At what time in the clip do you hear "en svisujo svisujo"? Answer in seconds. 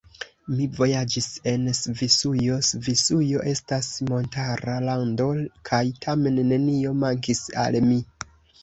1.51-3.45